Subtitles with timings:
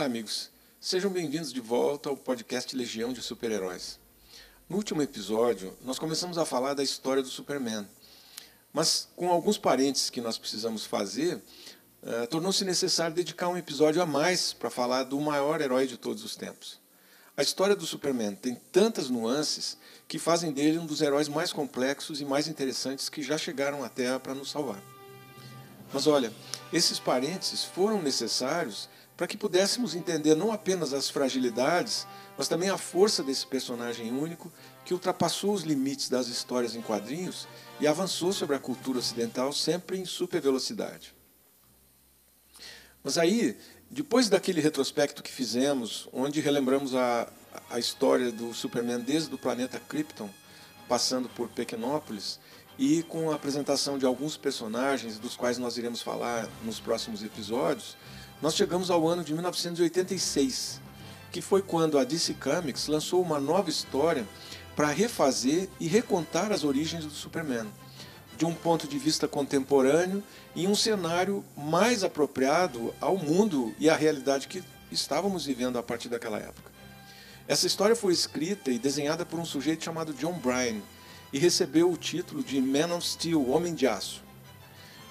[0.00, 0.48] Olá, amigos.
[0.80, 3.98] Sejam bem-vindos de volta ao podcast Legião de Super-Heróis.
[4.66, 7.86] No último episódio, nós começamos a falar da história do Superman.
[8.72, 14.06] Mas, com alguns parênteses que nós precisamos fazer, uh, tornou-se necessário dedicar um episódio a
[14.06, 16.80] mais para falar do maior herói de todos os tempos.
[17.36, 19.76] A história do Superman tem tantas nuances
[20.08, 23.90] que fazem dele um dos heróis mais complexos e mais interessantes que já chegaram à
[23.90, 24.82] Terra para nos salvar.
[25.92, 26.32] Mas olha,
[26.72, 28.88] esses parênteses foram necessários
[29.20, 32.06] para que pudéssemos entender não apenas as fragilidades,
[32.38, 34.50] mas também a força desse personagem único
[34.82, 37.46] que ultrapassou os limites das histórias em quadrinhos
[37.78, 41.14] e avançou sobre a cultura ocidental sempre em super velocidade.
[43.04, 43.58] Mas aí,
[43.90, 47.30] depois daquele retrospecto que fizemos, onde relembramos a,
[47.68, 50.30] a história do Superman desde o planeta Krypton,
[50.88, 52.40] passando por Pequenópolis,
[52.78, 57.98] e com a apresentação de alguns personagens, dos quais nós iremos falar nos próximos episódios,
[58.42, 60.80] nós chegamos ao ano de 1986,
[61.30, 64.26] que foi quando a DC Comics lançou uma nova história
[64.74, 67.66] para refazer e recontar as origens do Superman,
[68.38, 70.22] de um ponto de vista contemporâneo
[70.56, 76.08] em um cenário mais apropriado ao mundo e à realidade que estávamos vivendo a partir
[76.08, 76.70] daquela época.
[77.46, 80.80] Essa história foi escrita e desenhada por um sujeito chamado John Bryan
[81.30, 84.29] e recebeu o título de Man of Steel, Homem de Aço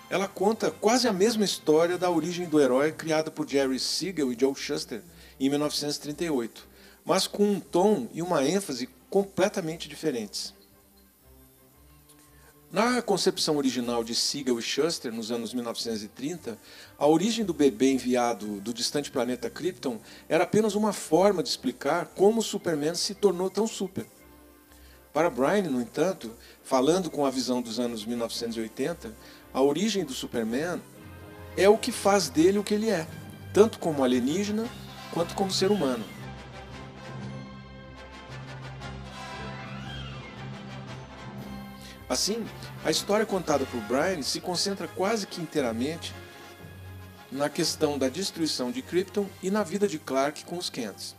[0.10, 4.38] ela conta quase a mesma história da origem do herói criada por Jerry Siegel e
[4.40, 5.02] Joe Shuster
[5.40, 6.68] em 1938,
[7.06, 10.54] mas com um tom e uma ênfase completamente diferentes.
[12.72, 16.56] Na concepção original de Siegel e Shuster, nos anos 1930,
[17.00, 22.06] a origem do bebê enviado do distante planeta Krypton era apenas uma forma de explicar
[22.16, 24.06] como o Superman se tornou tão super.
[25.12, 29.16] Para Brian, no entanto, falando com a visão dos anos 1980,
[29.54, 30.82] a origem do Superman
[31.58, 33.08] é o que faz dele o que ele é,
[33.54, 34.68] tanto como alienígena
[35.12, 36.04] quanto como ser humano.
[42.08, 42.44] Assim,
[42.84, 46.14] a história contada por Brian se concentra quase que inteiramente
[47.32, 51.16] na questão da destruição de Krypton e na vida de Clark com os Kents.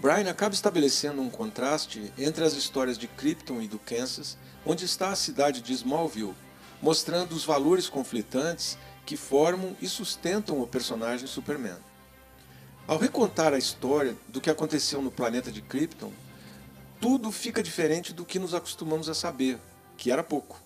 [0.00, 5.10] Brian acaba estabelecendo um contraste entre as histórias de Krypton e do Kansas onde está
[5.10, 6.34] a cidade de Smallville,
[6.82, 8.76] mostrando os valores conflitantes
[9.06, 11.78] que formam e sustentam o personagem Superman.
[12.86, 16.12] Ao recontar a história do que aconteceu no planeta de Krypton,
[17.00, 19.58] tudo fica diferente do que nos acostumamos a saber,
[19.96, 20.60] que era pouco.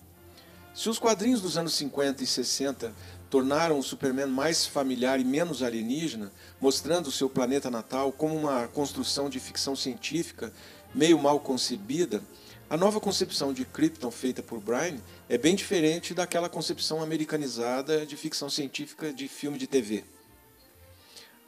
[0.73, 2.93] Se os quadrinhos dos anos 50 e 60
[3.29, 9.29] tornaram o Superman mais familiar e menos alienígena, mostrando seu planeta natal como uma construção
[9.29, 10.51] de ficção científica
[10.93, 12.21] meio mal concebida,
[12.69, 14.97] a nova concepção de Krypton feita por Brian
[15.29, 20.03] é bem diferente daquela concepção americanizada de ficção científica de filme de TV.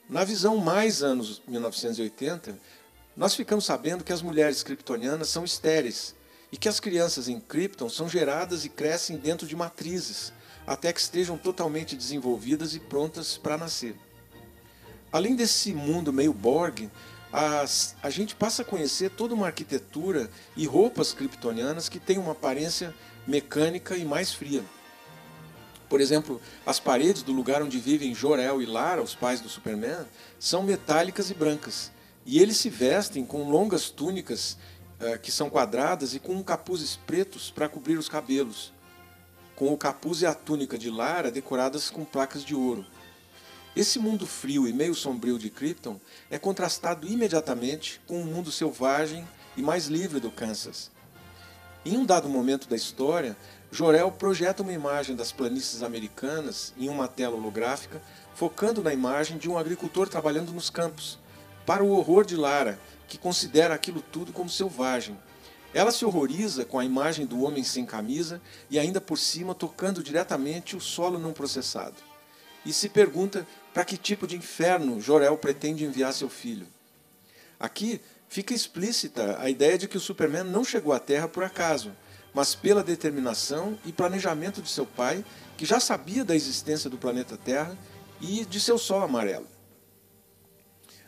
[0.09, 2.57] Na visão mais anos 1980,
[3.17, 6.15] nós ficamos sabendo que as mulheres kryptonianas são estéreis
[6.53, 10.31] e que as crianças em Krypton são geradas e crescem dentro de matrizes,
[10.65, 13.93] até que estejam totalmente desenvolvidas e prontas para nascer.
[15.11, 16.89] Além desse mundo meio Borg,
[17.31, 22.31] as, a gente passa a conhecer toda uma arquitetura e roupas kryptonianas que têm uma
[22.31, 22.93] aparência
[23.27, 24.63] mecânica e mais fria.
[25.87, 30.05] Por exemplo, as paredes do lugar onde vivem Jor-El e Lara, os pais do Superman,
[30.39, 31.91] são metálicas e brancas.
[32.25, 34.57] E eles se vestem com longas túnicas
[34.99, 38.71] uh, que são quadradas e com capuzes pretos para cobrir os cabelos,
[39.55, 42.85] com o capuz e a túnica de Lara decoradas com placas de ouro.
[43.75, 45.99] Esse mundo frio e meio sombrio de Krypton
[46.29, 50.89] é contrastado imediatamente com o mundo selvagem e mais livre do Kansas.
[51.85, 53.37] Em um dado momento da história,
[53.71, 58.01] Jorel projeta uma imagem das planícies americanas em uma tela holográfica,
[58.33, 61.19] focando na imagem de um agricultor trabalhando nos campos,
[61.65, 65.17] para o horror de Lara, que considera aquilo tudo como selvagem.
[65.73, 68.41] Ela se horroriza com a imagem do homem sem camisa
[68.71, 72.08] e ainda por cima tocando diretamente o solo não processado.
[72.65, 76.67] E se pergunta para que tipo de inferno Jorel pretende enviar seu filho.
[77.59, 81.91] Aqui fica explícita a ideia de que o Superman não chegou à Terra por acaso,
[82.33, 85.25] mas pela determinação e planejamento de seu pai,
[85.57, 87.77] que já sabia da existência do planeta Terra
[88.21, 89.47] e de seu Sol amarelo.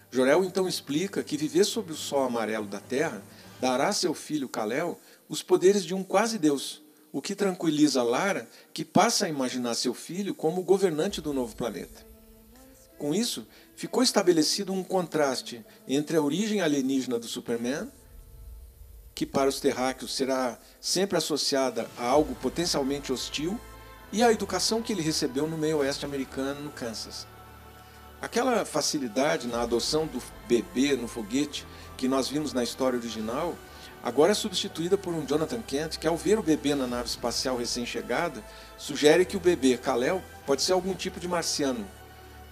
[0.10, 3.22] Jorel então explica que viver sob o Sol amarelo da Terra
[3.62, 5.00] dará a seu filho Kalel
[5.30, 6.81] os poderes de um quase Deus,
[7.12, 12.06] o que tranquiliza Lara, que passa a imaginar seu filho como governante do novo planeta.
[12.98, 17.92] Com isso, ficou estabelecido um contraste entre a origem alienígena do Superman,
[19.14, 23.60] que para os terráqueos será sempre associada a algo potencialmente hostil,
[24.12, 27.26] e a educação que ele recebeu no meio oeste americano, no Kansas.
[28.22, 31.66] Aquela facilidade na adoção do bebê no foguete
[31.98, 33.56] que nós vimos na história original,
[34.04, 37.58] agora é substituída por um Jonathan Kent que, ao ver o bebê na nave espacial
[37.58, 38.44] recém-chegada,
[38.78, 41.88] sugere que o bebê, Kal-El, pode ser algum tipo de marciano.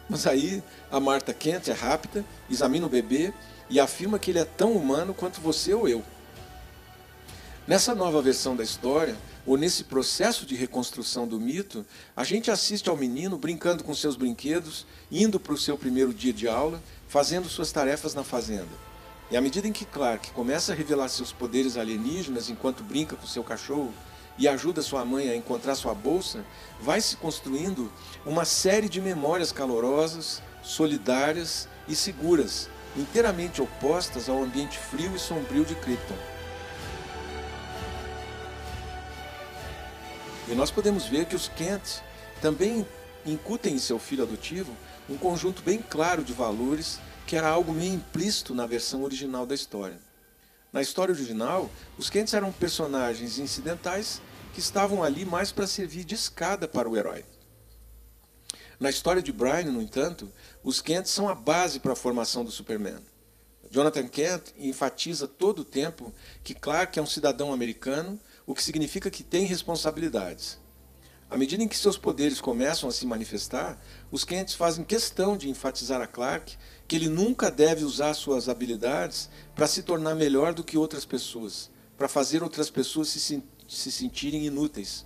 [0.09, 3.33] Mas aí a Marta Kent é rápida, examina o bebê
[3.69, 6.03] e afirma que ele é tão humano quanto você ou eu.
[7.67, 11.85] Nessa nova versão da história, ou nesse processo de reconstrução do mito,
[12.15, 16.33] a gente assiste ao menino brincando com seus brinquedos, indo para o seu primeiro dia
[16.33, 18.88] de aula, fazendo suas tarefas na fazenda.
[19.31, 23.27] E à medida em que Clark começa a revelar seus poderes alienígenas enquanto brinca com
[23.27, 23.93] seu cachorro
[24.39, 26.43] e ajuda sua mãe a encontrar sua bolsa,
[26.81, 27.91] vai se construindo
[28.25, 35.65] uma série de memórias calorosas, solidárias e seguras, inteiramente opostas ao ambiente frio e sombrio
[35.65, 36.17] de Krypton.
[40.47, 42.01] E nós podemos ver que os Kent
[42.41, 42.87] também
[43.31, 44.75] incutem em seu filho adotivo
[45.09, 49.53] um conjunto bem claro de valores que era algo meio implícito na versão original da
[49.53, 49.99] história.
[50.71, 54.21] Na história original, os Kents eram personagens incidentais
[54.53, 57.23] que estavam ali mais para servir de escada para o herói.
[58.79, 60.31] Na história de Brian, no entanto,
[60.63, 62.99] os Kent são a base para a formação do Superman.
[63.69, 69.11] Jonathan Kent enfatiza todo o tempo que Clark é um cidadão americano o que significa
[69.11, 70.57] que tem responsabilidades.
[71.29, 73.79] À medida em que seus poderes começam a se manifestar,
[74.11, 79.29] os Kents fazem questão de enfatizar a Clark que ele nunca deve usar suas habilidades
[79.53, 84.47] para se tornar melhor do que outras pessoas, para fazer outras pessoas se, se sentirem
[84.47, 85.05] inúteis.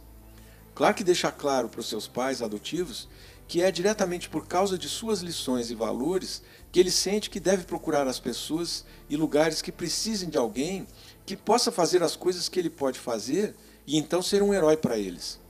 [0.73, 3.09] Clark deixa claro para os seus pais adotivos
[3.45, 6.41] que é diretamente por causa de suas lições e valores
[6.71, 10.87] que ele sente que deve procurar as pessoas e lugares que precisem de alguém
[11.25, 13.53] que possa fazer as coisas que ele pode fazer
[13.85, 15.42] e então ser um herói para eles.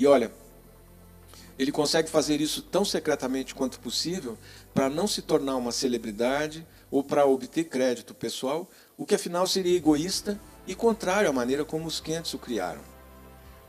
[0.00, 0.32] E olha,
[1.58, 4.38] ele consegue fazer isso tão secretamente quanto possível
[4.72, 8.66] para não se tornar uma celebridade ou para obter crédito pessoal,
[8.96, 12.80] o que afinal seria egoísta e contrário à maneira como os Kents o criaram.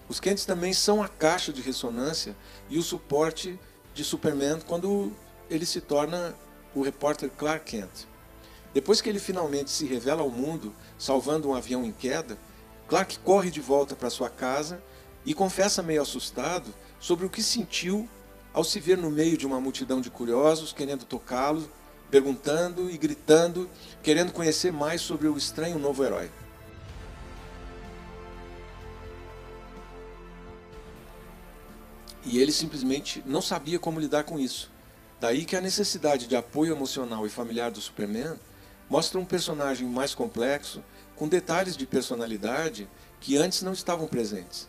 [0.08, 2.34] Os Kents também são a caixa de ressonância
[2.70, 3.60] e o suporte
[3.94, 5.12] de Superman quando
[5.50, 6.34] ele se torna
[6.74, 8.08] o repórter Clark Kent.
[8.74, 12.38] Depois que ele finalmente se revela ao mundo, salvando um avião em queda,
[12.88, 14.82] Clark corre de volta para sua casa
[15.26, 18.08] e confessa meio assustado sobre o que sentiu
[18.54, 21.70] ao se ver no meio de uma multidão de curiosos querendo tocá-lo,
[22.10, 23.70] perguntando e gritando,
[24.04, 26.30] querendo conhecer mais sobre o estranho novo herói.
[32.24, 34.72] E ele simplesmente não sabia como lidar com isso.
[35.20, 38.36] Daí que a necessidade de apoio emocional e familiar do Superman
[38.90, 40.84] mostra um personagem mais complexo,
[41.16, 42.90] com detalhes de personalidade
[43.20, 44.68] que antes não estavam presentes.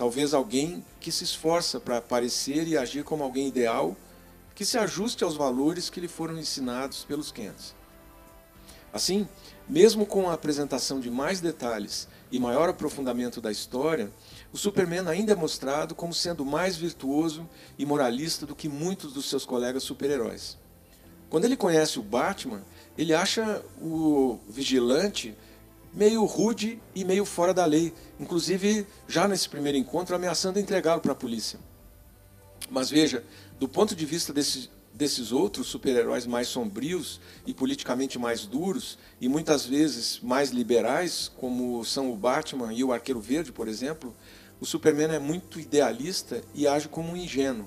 [0.00, 3.94] Talvez alguém que se esforça para parecer e agir como alguém ideal,
[4.54, 7.74] que se ajuste aos valores que lhe foram ensinados pelos Kents.
[8.94, 9.28] Assim,
[9.68, 14.10] mesmo com a apresentação de mais detalhes e maior aprofundamento da história,
[14.50, 17.46] o Superman ainda é mostrado como sendo mais virtuoso
[17.78, 20.56] e moralista do que muitos dos seus colegas super-heróis.
[21.28, 22.62] Quando ele conhece o Batman,
[22.96, 25.36] ele acha o vigilante
[25.92, 31.12] meio rude e meio fora da lei, inclusive já nesse primeiro encontro ameaçando entregá-lo para
[31.12, 31.58] a polícia.
[32.70, 33.24] Mas veja,
[33.58, 39.66] do ponto de vista desses, outros super-heróis mais sombrios e politicamente mais duros, e muitas
[39.66, 44.14] vezes mais liberais, como são o Batman e o Arqueiro Verde, por exemplo,
[44.60, 47.66] o Superman é muito idealista e age como um ingênuo.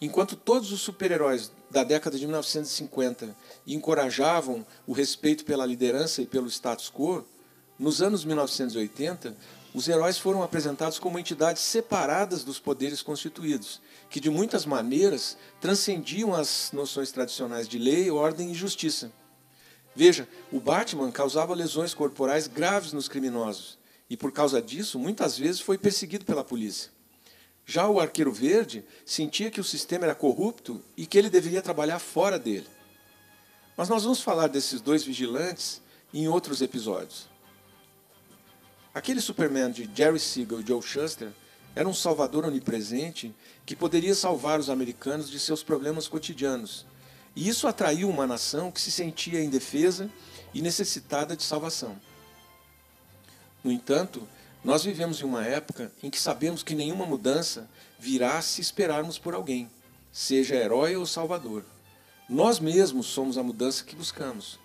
[0.00, 3.34] Enquanto todos os super-heróis da década de 1950
[3.66, 7.24] encorajavam o respeito pela liderança e pelo status quo,
[7.78, 9.34] nos anos 1980,
[9.74, 16.34] os heróis foram apresentados como entidades separadas dos poderes constituídos, que de muitas maneiras transcendiam
[16.34, 19.12] as noções tradicionais de lei, ordem e justiça.
[19.94, 23.78] Veja, o Batman causava lesões corporais graves nos criminosos
[24.10, 26.95] e, por causa disso, muitas vezes foi perseguido pela polícia.
[27.68, 31.98] Já o arqueiro verde sentia que o sistema era corrupto e que ele deveria trabalhar
[31.98, 32.68] fora dele.
[33.76, 35.82] Mas nós vamos falar desses dois vigilantes
[36.14, 37.28] em outros episódios.
[38.94, 41.32] Aquele Superman de Jerry Siegel e Joe Shuster
[41.74, 43.34] era um salvador onipresente
[43.66, 46.86] que poderia salvar os americanos de seus problemas cotidianos.
[47.34, 50.08] E isso atraiu uma nação que se sentia indefesa
[50.54, 52.00] e necessitada de salvação.
[53.62, 54.26] No entanto,
[54.66, 57.70] nós vivemos em uma época em que sabemos que nenhuma mudança
[58.00, 59.70] virá se esperarmos por alguém,
[60.10, 61.64] seja herói ou salvador.
[62.28, 64.58] Nós mesmos somos a mudança que buscamos.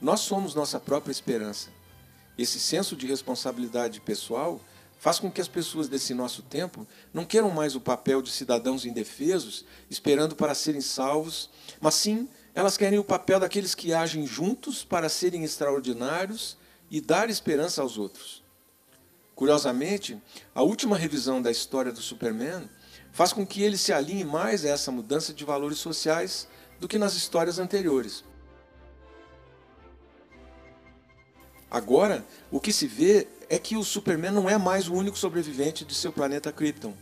[0.00, 1.68] Nós somos nossa própria esperança.
[2.38, 4.58] Esse senso de responsabilidade pessoal
[4.98, 8.86] faz com que as pessoas desse nosso tempo não queiram mais o papel de cidadãos
[8.86, 14.82] indefesos, esperando para serem salvos, mas sim elas querem o papel daqueles que agem juntos
[14.82, 16.56] para serem extraordinários
[16.90, 18.42] e dar esperança aos outros.
[19.42, 20.22] Curiosamente,
[20.54, 22.70] a última revisão da história do Superman
[23.10, 26.46] faz com que ele se alinhe mais a essa mudança de valores sociais
[26.78, 28.22] do que nas histórias anteriores.
[31.68, 35.84] Agora, o que se vê é que o Superman não é mais o único sobrevivente
[35.84, 36.94] de seu planeta Krypton.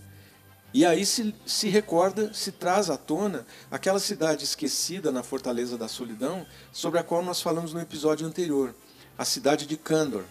[0.73, 5.89] E aí se, se recorda, se traz à tona aquela cidade esquecida na Fortaleza da
[5.89, 8.75] Solidão, sobre a qual nós falamos no episódio anterior,
[9.19, 10.25] a cidade de Kandor.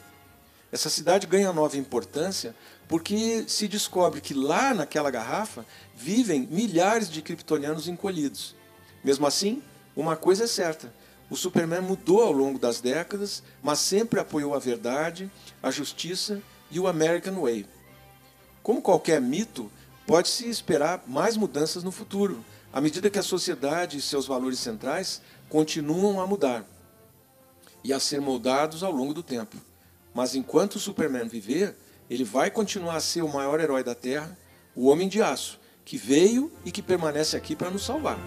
[0.72, 2.56] Essa cidade ganha nova importância
[2.88, 8.56] porque se descobre que lá naquela garrafa vivem milhares de kryptonianos encolhidos.
[9.04, 9.64] Mesmo assim,
[9.96, 10.94] uma coisa é certa:
[11.30, 16.80] o Superman mudou ao longo das décadas, mas sempre apoiou a verdade, a justiça e
[16.80, 17.66] o American Way.
[18.62, 19.72] Como qualquer mito,
[20.06, 25.22] pode-se esperar mais mudanças no futuro, à medida que a sociedade e seus valores centrais
[25.48, 26.66] continuam a mudar
[27.84, 29.58] e a ser moldados ao longo do tempo.
[30.13, 31.75] Mas enquanto o Superman viver,
[32.10, 34.38] ele vai continuar a ser o maior herói da Terra,
[34.75, 38.18] o Homem de Aço, que veio e que permanece aqui para nos salvar.